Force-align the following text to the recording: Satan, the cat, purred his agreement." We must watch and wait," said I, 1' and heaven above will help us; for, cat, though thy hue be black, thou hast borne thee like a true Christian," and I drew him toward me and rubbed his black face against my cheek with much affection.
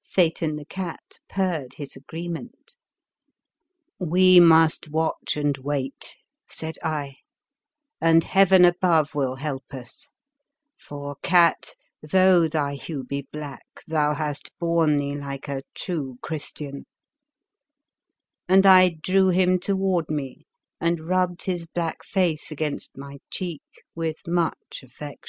Satan, 0.00 0.56
the 0.56 0.64
cat, 0.64 1.20
purred 1.28 1.74
his 1.74 1.94
agreement." 1.94 2.74
We 4.14 4.40
must 4.40 4.90
watch 4.90 5.36
and 5.36 5.56
wait," 5.58 6.16
said 6.48 6.76
I, 6.82 7.18
1' 8.00 8.00
and 8.10 8.24
heaven 8.24 8.64
above 8.64 9.14
will 9.14 9.36
help 9.36 9.66
us; 9.72 10.08
for, 10.76 11.14
cat, 11.22 11.76
though 12.02 12.48
thy 12.48 12.74
hue 12.74 13.04
be 13.04 13.28
black, 13.30 13.64
thou 13.86 14.12
hast 14.14 14.50
borne 14.58 14.96
thee 14.96 15.14
like 15.14 15.46
a 15.46 15.62
true 15.72 16.18
Christian," 16.20 16.84
and 18.48 18.66
I 18.66 18.88
drew 18.88 19.28
him 19.28 19.60
toward 19.60 20.10
me 20.10 20.46
and 20.80 20.98
rubbed 21.06 21.42
his 21.42 21.64
black 21.64 22.02
face 22.02 22.50
against 22.50 22.96
my 22.96 23.18
cheek 23.30 23.62
with 23.94 24.26
much 24.26 24.82
affection. 24.82 25.20